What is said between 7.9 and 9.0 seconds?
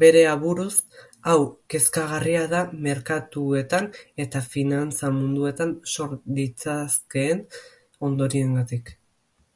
ondoriengatik.